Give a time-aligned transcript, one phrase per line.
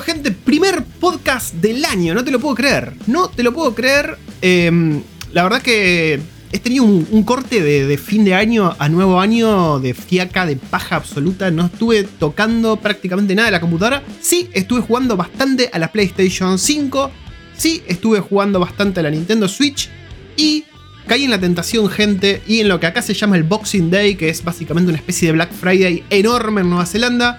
[0.00, 0.30] Gente.
[0.30, 2.14] Primer podcast del año.
[2.14, 2.92] No te lo puedo creer.
[3.06, 4.16] No te lo puedo creer.
[4.40, 5.02] Em,
[5.32, 6.20] la verdad que
[6.52, 10.96] he tenido un, corte de, fin de año a nuevo año de fiaca, de paja
[10.96, 11.50] absoluta.
[11.50, 14.02] No estuve tocando prácticamente nada de la computadora.
[14.20, 17.10] Sí, estuve jugando bastante a la PlayStation 5.
[17.56, 19.90] Sí, estuve jugando bastante a la Nintendo Switch.
[20.36, 20.64] Y
[21.06, 24.14] caí en la tentación, gente, y en lo que acá se llama el Boxing Day,
[24.14, 27.38] que es básicamente una especie de Black Friday enorme en Nueva Zelanda.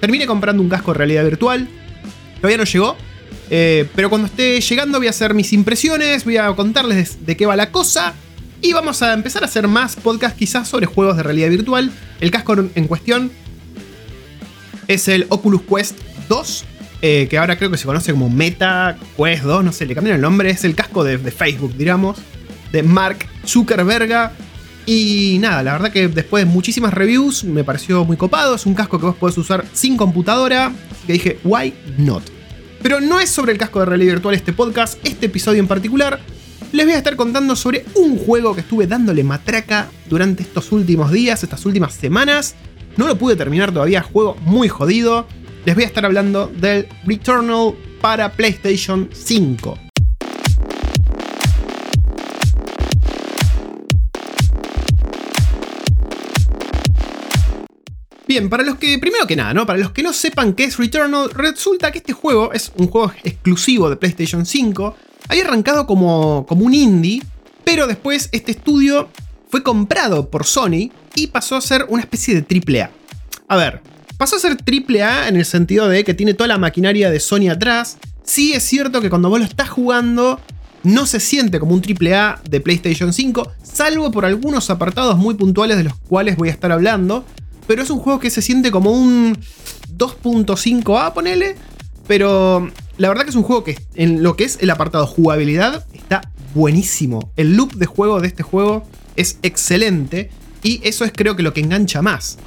[0.00, 1.68] Terminé comprando un casco de realidad virtual.
[2.40, 2.96] Todavía no llegó.
[3.50, 7.46] Eh, pero cuando esté llegando voy a hacer mis impresiones, voy a contarles de qué
[7.46, 8.14] va la cosa.
[8.60, 11.92] Y vamos a empezar a hacer más podcasts quizás sobre juegos de realidad virtual.
[12.20, 13.30] El casco en cuestión
[14.88, 16.64] es el Oculus Quest 2.
[17.00, 20.16] Eh, que ahora creo que se conoce como Meta Quest 2, no sé, le cambiaron
[20.16, 20.50] el nombre.
[20.50, 22.18] Es el casco de, Facebook, digamos.
[22.72, 24.32] De Mark Zuckerberg.
[24.90, 28.54] Y nada, la verdad que después de muchísimas reviews me pareció muy copado.
[28.54, 30.72] Es un casco que vos podés usar sin computadora.
[31.06, 32.22] Que dije, why not?
[32.80, 36.18] Pero no es sobre el casco de realidad virtual este podcast, este episodio en particular.
[36.72, 41.12] Les voy a estar contando sobre un juego que estuve dándole matraca durante estos últimos
[41.12, 42.54] días, estas últimas semanas.
[42.96, 45.26] No lo pude terminar todavía, juego muy jodido.
[45.66, 49.87] Les voy a estar hablando del Returnal para PlayStation 5.
[58.28, 59.64] Bien, para los que, primero que nada, ¿no?
[59.64, 63.10] Para los que no sepan qué es Returnal, resulta que este juego es un juego
[63.24, 64.94] exclusivo de PlayStation 5.
[65.28, 67.22] Había arrancado como, como un indie,
[67.64, 69.08] pero después este estudio
[69.48, 72.90] fue comprado por Sony y pasó a ser una especie de AAA.
[73.48, 73.80] A ver,
[74.18, 77.48] pasó a ser AAA en el sentido de que tiene toda la maquinaria de Sony
[77.50, 77.96] atrás.
[78.24, 80.38] Sí es cierto que cuando vos lo estás jugando
[80.82, 85.78] no se siente como un AAA de PlayStation 5, salvo por algunos apartados muy puntuales
[85.78, 87.24] de los cuales voy a estar hablando
[87.68, 89.38] pero es un juego que se siente como un
[89.96, 91.54] 2.5A, ponele.
[92.08, 95.86] Pero la verdad que es un juego que en lo que es el apartado jugabilidad
[95.92, 96.22] está
[96.54, 97.30] buenísimo.
[97.36, 100.30] El loop de juego de este juego es excelente
[100.62, 102.38] y eso es creo que lo que engancha más.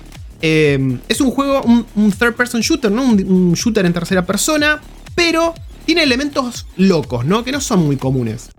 [0.41, 3.03] Em, es un juego, un, third person shooter, ¿no?
[3.03, 4.81] Un, un, shooter en tercera persona,
[5.13, 5.53] pero
[5.85, 7.43] tiene elementos locos, ¿no?
[7.43, 8.49] Que no son muy comunes.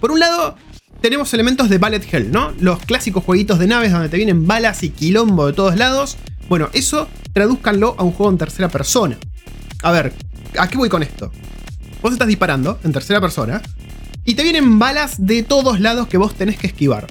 [0.00, 0.56] Por un lado,
[1.02, 2.52] tenemos elementos de Ballet Hell, ¿no?
[2.60, 6.16] Los clásicos jueguitos de naves donde te vienen balas y quilombo de todos lados.
[6.48, 9.18] Bueno, eso tradúzcanlo a un juego en tercera persona.
[9.82, 10.12] A ver,
[10.56, 11.32] ¿a qué voy con esto?
[12.00, 13.60] Vos estás disparando en tercera persona
[14.24, 17.08] y te vienen balas de todos lados que vos tenés que esquivar.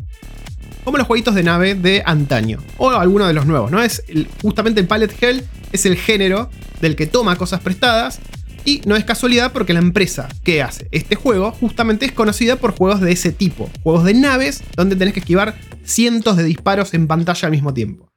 [0.86, 2.60] Como los jueguitos de nave de antaño.
[2.78, 3.82] O alguno de los nuevos, ¿no?
[3.82, 4.04] Es
[4.42, 8.20] justamente el Pallet Hell es el género del que toma cosas prestadas
[8.66, 12.76] y no es casualidad porque la empresa que hace este juego justamente es conocida por
[12.76, 17.08] juegos de ese tipo, juegos de naves donde tenés que esquivar cientos de disparos en
[17.08, 18.12] pantalla al mismo tiempo.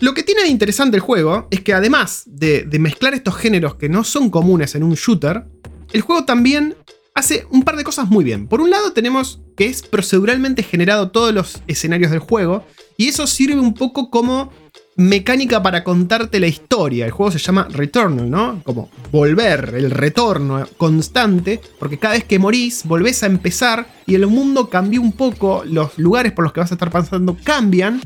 [0.00, 3.88] Lo que tiene de interesante el juego es que además de, mezclar estos géneros que
[3.88, 5.44] no son comunes en un shooter,
[5.92, 6.76] el juego también
[7.14, 8.48] hace un par de cosas muy bien.
[8.48, 12.66] Por un lado tenemos que es proceduralmente generado todos los escenarios del juego
[12.96, 14.52] y eso sirve un poco como
[14.96, 17.06] mecánica para contarte la historia.
[17.06, 18.62] El juego se llama Returnal, ¿no?
[18.64, 24.26] Como volver, el retorno constante, porque cada vez que morís volvés a empezar y el
[24.26, 28.00] mundo cambió un poco, los lugares por los que vas a estar pasando cambian,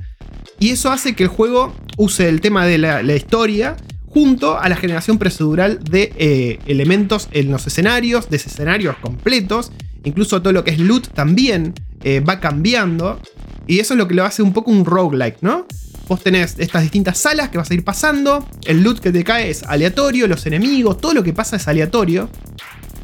[0.58, 3.76] y eso hace que el juego use el tema de la, historia
[4.06, 9.70] junto a la generación procedural de eh, elementos en los escenarios, de escenarios completos,
[10.04, 13.20] incluso todo lo que es loot también eh, va cambiando,
[13.66, 15.66] y eso es lo que lo hace un poco un roguelike, ¿no?
[16.08, 18.48] Vos tenés estas distintas salas que vas a ir pasando.
[18.64, 22.30] El loot que te cae es aleatorio, los enemigos, todo lo que pasa es aleatorio.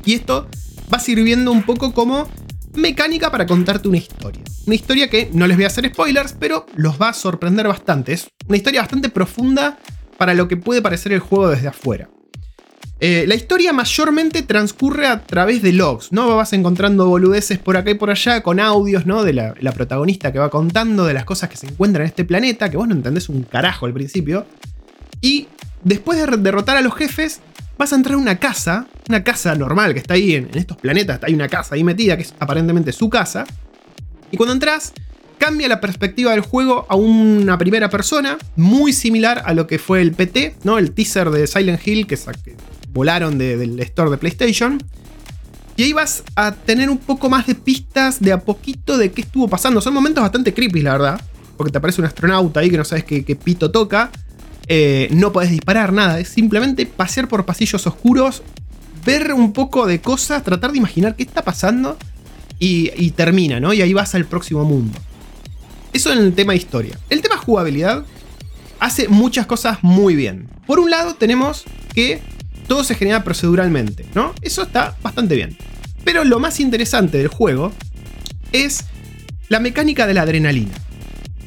[0.06, 0.48] Y esto
[0.92, 2.28] va sirviendo un poco como
[2.74, 4.42] mecánica para contarte una historia.
[4.66, 8.14] Una historia que no les voy a hacer spoilers, pero los va a sorprender bastante.
[8.14, 9.78] Es una historia bastante profunda
[10.16, 12.08] para lo que puede parecer el juego desde afuera.
[13.06, 16.36] Eh, la historia mayormente transcurre a través de logs, ¿no?
[16.36, 19.24] Vas encontrando boludeces por acá y por allá con audios, ¿no?
[19.24, 22.70] De la, protagonista que va contando de las cosas que se encuentran en este planeta,
[22.70, 24.46] que vos no entendés un carajo al principio.
[25.20, 25.48] Y
[25.82, 27.40] después de derrotar a los jefes,
[27.76, 31.20] vas a entrar a una casa, una casa normal que está ahí en, estos planetas,
[31.24, 33.44] hay una casa ahí metida que es aparentemente su casa.
[34.30, 34.94] Y cuando entras,
[35.36, 40.00] cambia la perspectiva del juego a una primera persona, muy similar a lo que fue
[40.00, 40.78] el PT, ¿no?
[40.78, 42.16] El teaser de Silent Hill que,
[42.94, 44.82] volaron del store de PlayStation.
[45.76, 49.22] Y ahí vas a tener un poco más de pistas de a poquito de qué
[49.22, 49.80] estuvo pasando.
[49.80, 51.20] Son momentos bastante creepy, la verdad.
[51.56, 54.10] Porque te aparece un astronauta ahí que no sabes qué, pito toca.
[54.68, 56.20] Eh, no podés disparar nada.
[56.20, 58.42] Es simplemente pasear por pasillos oscuros.
[59.04, 60.44] Ver un poco de cosas.
[60.44, 61.98] Tratar de imaginar qué está pasando.
[62.60, 63.74] Y, y termina, ¿no?
[63.74, 64.96] Y ahí vas al próximo mundo.
[65.92, 66.98] Eso en el tema historia.
[67.10, 68.04] El tema jugabilidad
[68.78, 70.48] hace muchas cosas muy bien.
[70.66, 71.64] Por un lado tenemos
[71.94, 72.22] que
[72.66, 74.34] todo se genera proceduralmente, ¿no?
[74.42, 75.56] Eso está bastante bien.
[76.04, 77.72] Pero lo más interesante del juego
[78.52, 78.84] es
[79.48, 80.72] la mecánica de la adrenalina.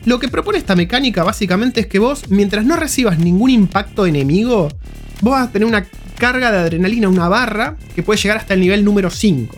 [0.05, 4.69] Lo que propone esta mecánica básicamente es que vos, mientras no recibas ningún impacto enemigo,
[5.21, 5.85] vos vas a tener una
[6.17, 9.57] carga de adrenalina, una barra, que puede llegar hasta el nivel número 5.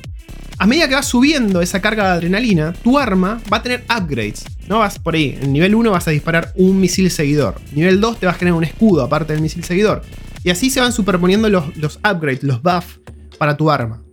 [0.58, 4.44] A medida que vas subiendo esa carga de adrenalina, tu arma va a tener upgrades.
[4.68, 5.38] No vas por ahí.
[5.42, 7.62] En nivel 1 vas a disparar un misil seguidor.
[7.72, 10.02] Nivel 2 te va a generar un escudo aparte del misil seguidor.
[10.44, 13.00] Y así se van superponiendo los, upgrades, los buffs
[13.38, 14.04] para tu arma.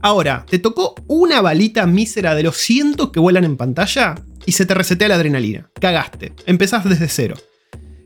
[0.00, 4.14] Ahora, ¿te tocó una balita mísera de los cientos que vuelan en pantalla?
[4.46, 5.70] Y se te resetea la adrenalina.
[5.80, 6.32] Cagaste.
[6.46, 7.34] Empezás desde cero.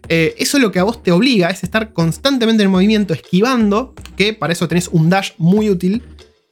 [0.08, 4.32] Eh, eso lo que a vos te obliga es estar constantemente en movimiento, esquivando, que
[4.32, 6.02] para eso tenés un dash muy útil.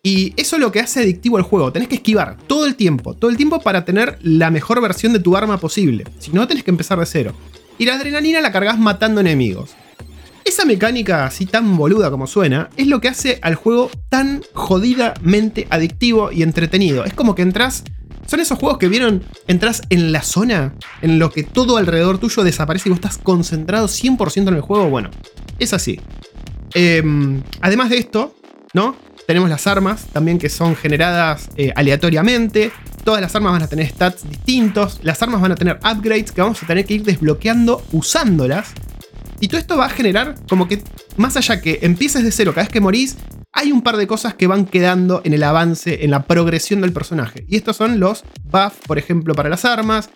[0.02, 1.73] Y eso es lo que hace adictivo el juego.
[1.73, 5.19] Tenés que esquivar todo el tiempo, todo el tiempo para tener la mejor versión de
[5.19, 6.05] tu arma posible.
[6.19, 7.35] Si no, tenés que empezar de cero.
[7.79, 9.70] Y la adrenalina la cargas matando enemigos.
[10.44, 15.66] Esa mecánica así tan boluda como suena es lo que hace al juego tan jodidamente
[15.70, 17.04] adictivo y entretenido.
[17.04, 17.84] Es como que entras.
[18.26, 22.44] Son esos juegos que vieron, entras en la zona en lo que todo alrededor tuyo
[22.44, 24.88] desaparece y vos estás concentrado 100% en el juego.
[24.88, 25.10] Bueno,
[25.58, 26.00] es así.
[26.75, 28.34] Em, además de esto,
[28.72, 28.94] ¿no?
[29.26, 32.72] Tenemos las armas también que son generadas eh, aleatoriamente.
[33.04, 35.00] Todas las armas van a tener stats distintos.
[35.02, 38.72] Las armas van a tener upgrades que vamos a tener que ir desbloqueando usándolas.
[39.40, 40.82] Y todo esto va a generar como que,
[41.16, 43.16] más allá que empieces de cero cada vez que morís,
[43.52, 46.92] hay un par de cosas que van quedando en el avance, en la progresión del
[46.92, 47.44] personaje.
[47.48, 50.10] Y estos son los buffs, por ejemplo, para las armas,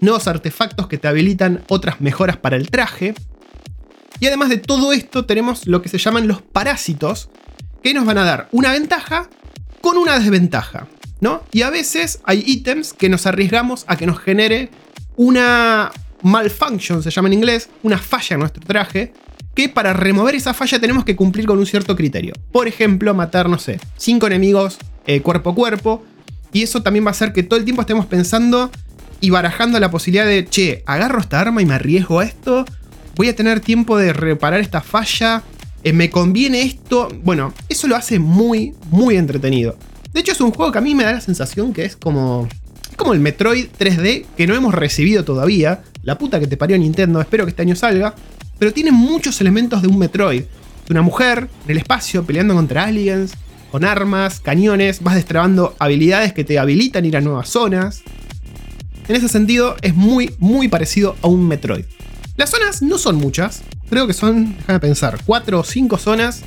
[0.00, 3.14] nuevos artefactos que te habilitan otras mejoras para el traje.
[4.18, 7.28] Y además de todo esto, tenemos lo que se llaman los parásitos,
[7.82, 9.28] que nos van a dar una ventaja
[9.80, 10.88] con una desventaja,
[11.20, 11.42] ¿no?
[11.52, 14.70] Y a veces hay ítems que nos arriesgamos a que nos genere
[15.16, 15.90] una,
[16.22, 19.12] malfunction, se llama en inglés, una falla en nuestro traje,
[19.54, 22.34] que para remover esa falla tenemos que cumplir con un cierto criterio.
[22.52, 26.04] Por ejemplo, matar, no sé, 5 enemigos eh, cuerpo a cuerpo.
[26.52, 28.70] Y eso también va a hacer que todo el tiempo estemos pensando
[29.20, 32.64] y barajando la posibilidad de, che, agarro esta arma y me arriesgo a esto.
[33.16, 35.42] Voy a tener tiempo de reparar esta falla.
[35.84, 37.08] Eh, me conviene esto.
[37.22, 39.76] Bueno, eso lo hace muy, muy entretenido.
[40.12, 42.48] De hecho, es un juego que a mí me da la sensación que es como.
[42.90, 46.78] Es como el Metroid 3D que no hemos recibido todavía la puta que te parió
[46.78, 48.14] Nintendo, espero que este año salga,
[48.58, 50.42] pero tiene muchos elementos de un Metroid.
[50.42, 53.32] De una mujer en el espacio peleando contra aliens,
[53.70, 58.02] con armas, cañones, vas destrabando habilidades que te habilitan ir a nuevas zonas.
[59.08, 61.84] En ese sentido, es muy, muy parecido a un Metroid.
[62.36, 66.42] Las zonas no son muchas, creo que son, déjame pensar, 4 o 5 zonas,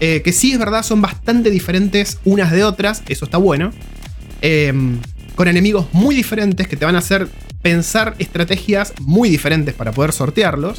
[0.00, 3.72] eh, que sí es verdad son bastante diferentes unas de otras, eso está bueno.
[4.40, 4.98] Em,
[5.34, 7.28] con enemigos muy diferentes que te van a hacer
[7.66, 10.78] pensar estrategias muy diferentes para poder sortearlos.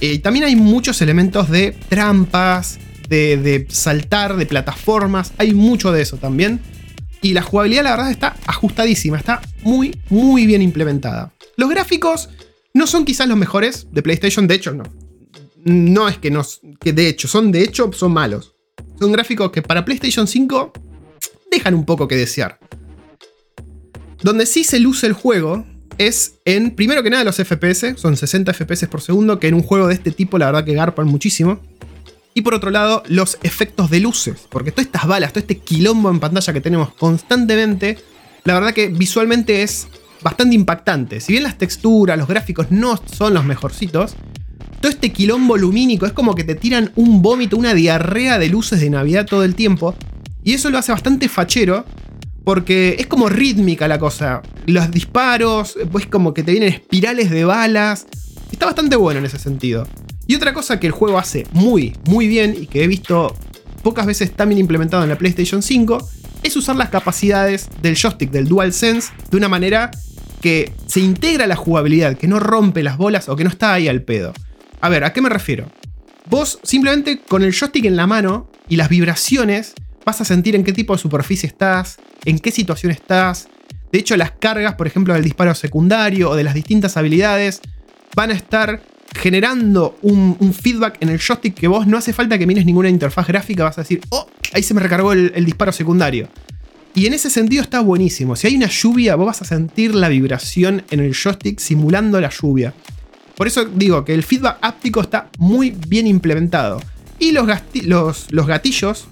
[0.00, 5.34] Y también hay muchos elementos de trampas, de, saltar, de plataformas.
[5.36, 6.62] Hay mucho de eso también.
[7.20, 9.18] Y la jugabilidad, la verdad, está ajustadísima.
[9.18, 11.34] Está muy, muy bien implementada.
[11.58, 12.30] Los gráficos
[12.72, 14.48] no son quizás los mejores de PlayStation.
[14.48, 14.84] De hecho, no.
[15.66, 16.40] No es que, no,
[16.80, 18.54] que de hecho, son de hecho, son malos.
[18.98, 20.72] Son gráficos que para PlayStation 5
[21.50, 22.58] dejan un poco que desear.
[24.22, 25.66] Donde sí se luce el juego
[26.06, 29.62] es en, primero que nada, los FPS, son 60 FPS por segundo, que en un
[29.62, 31.60] juego de este tipo la verdad que garpan muchísimo.
[32.34, 36.10] Y por otro lado, los efectos de luces, porque todas estas balas, todo este quilombo
[36.10, 37.98] en pantalla que tenemos constantemente,
[38.44, 39.88] la verdad que visualmente es
[40.22, 41.20] bastante impactante.
[41.20, 44.14] Si bien las texturas, los gráficos no son los mejorcitos,
[44.80, 48.80] todo este quilombo lumínico es como que te tiran un vómito, una diarrea de luces
[48.80, 49.94] de Navidad todo el tiempo.
[50.42, 51.84] Y eso lo hace bastante fachero
[52.44, 54.42] porque es como rítmica la cosa.
[54.66, 58.06] Los disparos, pues como que te vienen espirales de balas.
[58.50, 59.86] Está bastante bueno en ese sentido.
[60.26, 63.34] Y otra cosa que el juego hace muy, muy bien y que he visto
[63.82, 66.08] pocas veces tan bien implementado en la PlayStation 5
[66.42, 69.90] es usar las capacidades del joystick, del DualSense, de una manera
[70.40, 73.72] que se integra a la jugabilidad, que no rompe las bolas o que no está
[73.74, 74.32] ahí al pedo.
[74.80, 75.70] A ver, ¿a qué me refiero?
[76.28, 80.64] Vos simplemente con el joystick en la mano y las vibraciones vas a sentir en
[80.64, 83.48] qué tipo de superficie estás, en qué situación estás.
[83.90, 87.60] De hecho, las cargas, por ejemplo, del disparo secundario o de las distintas habilidades,
[88.14, 88.82] van a estar
[89.14, 93.26] generando un, feedback en el joystick que vos no hace falta que mires ninguna interfaz
[93.26, 96.28] gráfica, vas a decir, oh, ahí se me recargó el, disparo secundario.
[96.94, 98.36] Y en ese sentido está buenísimo.
[98.36, 102.30] Si hay una lluvia, vos vas a sentir la vibración en el joystick simulando la
[102.30, 102.74] lluvia.
[103.36, 106.82] Por eso digo que el feedback áptico está muy bien implementado.
[107.18, 107.46] Y los
[108.46, 109.06] gatillos,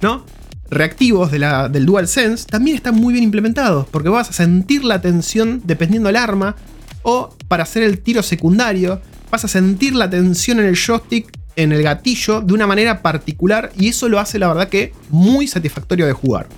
[0.00, 0.24] ¿no?
[0.70, 5.00] Reactivos de la, del DualSense también están muy bien implementados, porque vas a sentir la
[5.00, 6.56] tensión dependiendo del arma,
[7.02, 11.72] o para hacer el tiro secundario, vas a sentir la tensión en el joystick en
[11.72, 16.06] el gatillo de una manera particular y eso lo hace la verdad que muy satisfactorio
[16.06, 16.48] de jugar.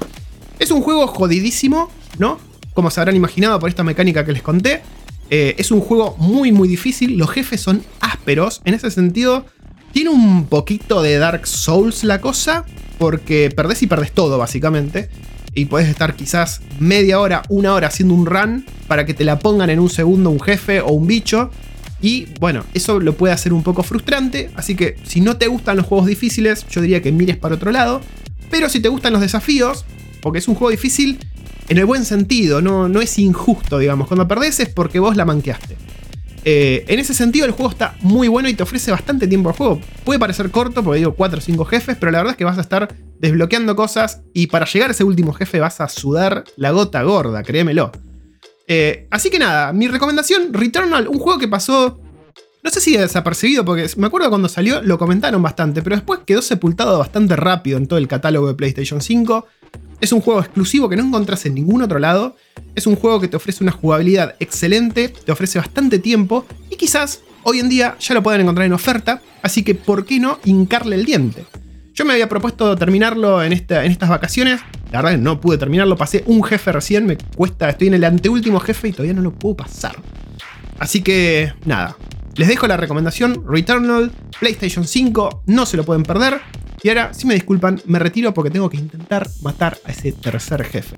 [0.58, 2.38] Es un juego jodidísimo, ¿no?
[2.74, 4.82] Como se habrán imaginado por esta mecánica que les conté.
[5.30, 9.46] Eh, es un juego muy muy difícil, los jefes son ásperos, en ese sentido
[9.92, 12.64] tiene un poquito de Dark Souls la cosa,
[12.98, 15.10] porque perdés y perdés todo básicamente.
[15.52, 19.40] Y puedes estar quizás media hora, una hora haciendo un run para que te la
[19.40, 21.50] pongan en un segundo un jefe o un bicho.
[22.00, 25.76] Y bueno, eso lo puede hacer un poco frustrante, así que si no te gustan
[25.76, 28.00] los juegos difíciles, yo diría que mires para otro lado.
[28.50, 29.84] Pero si te gustan los desafíos,
[30.22, 31.18] porque es un juego difícil
[31.68, 34.08] en el buen sentido, no, no es injusto, digamos.
[34.08, 35.76] Cuando perdés es porque vos la manqueaste.
[36.44, 39.56] Eh, en ese sentido, el juego está muy bueno y te ofrece bastante tiempo al
[39.56, 39.80] juego.
[40.04, 42.58] Puede parecer corto, porque digo 4 o 5 jefes, pero la verdad es que vas
[42.58, 46.70] a estar desbloqueando cosas y para llegar a ese último jefe vas a sudar la
[46.70, 47.92] gota gorda, créemelo.
[48.66, 51.99] Eh, así que nada, mi recomendación, Returnal, un juego que pasó,
[52.62, 56.42] no sé si desapercibido, porque me acuerdo cuando salió lo comentaron bastante, pero después quedó
[56.42, 59.46] sepultado bastante rápido en todo el catálogo de PlayStation 5.
[60.00, 62.36] Es un juego exclusivo que no encontrás en ningún otro lado.
[62.74, 67.22] Es un juego que te ofrece una jugabilidad excelente, te ofrece bastante tiempo y quizás
[67.42, 70.96] hoy en día ya lo puedan encontrar en oferta, así que ¿por qué no hincarle
[70.96, 71.44] el diente?
[71.94, 74.60] Yo me había propuesto terminarlo en, esta, en estas vacaciones,
[74.92, 78.04] la verdad que no pude terminarlo, pasé un jefe recién, me cuesta, estoy en el
[78.04, 79.96] anteúltimo jefe y todavía no lo puedo pasar.
[80.78, 81.96] Así que nada,
[82.36, 86.40] les dejo la recomendación, Returnal, PlayStation 5, no se lo pueden perder.
[86.82, 90.64] Y ahora, si me disculpan, me retiro porque tengo que intentar matar a ese tercer
[90.64, 90.94] jefe.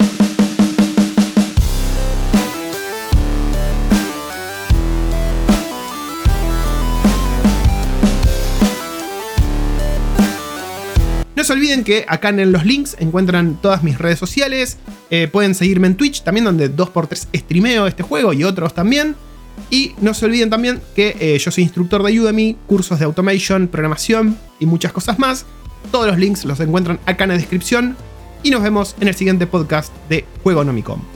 [11.35, 14.79] No se olviden que acá en los links encuentran todas mis redes sociales.
[15.11, 19.17] Eh, pueden seguirme en Twitch también, donde 2x3 streameo este juego y otros también.
[19.73, 23.69] Y no se olviden también que eh, yo soy instructor de Udemy, cursos de automation,
[23.69, 25.47] programación y muchas cosas más.
[25.91, 27.97] Todos los links los encuentran acá en la descripción.
[28.43, 31.12] Y nos vemos en el siguiente podcast de Juego Nomicom.